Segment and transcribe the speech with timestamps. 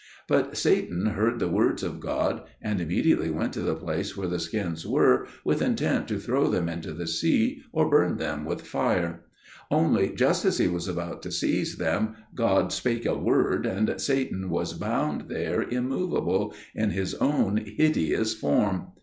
[0.27, 4.39] But Satan heard the words of God, and immediately went to the place where the
[4.39, 9.21] skins were, with intent to throw them into the sea, or burn them with fire;
[9.69, 14.49] only, just as he was about to seize them, God spake a word, and Satan
[14.49, 18.93] was bound there immovable, in his own hideous form.